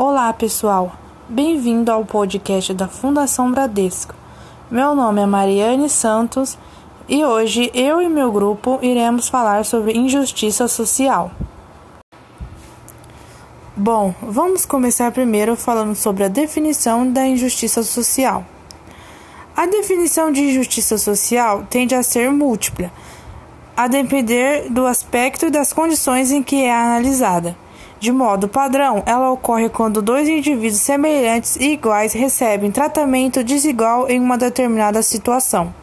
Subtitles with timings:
[0.00, 0.92] Olá, pessoal.
[1.28, 4.14] Bem-vindo ao podcast da Fundação Bradesco.
[4.70, 6.56] Meu nome é Mariane Santos
[7.08, 11.32] e hoje eu e meu grupo iremos falar sobre injustiça social.
[13.76, 18.46] Bom, vamos começar primeiro falando sobre a definição da injustiça social.
[19.56, 22.92] A definição de injustiça social tende a ser múltipla,
[23.76, 27.56] a depender do aspecto e das condições em que é analisada.
[28.00, 34.20] De modo padrão, ela ocorre quando dois indivíduos semelhantes e iguais recebem tratamento desigual em
[34.20, 35.74] uma determinada situação.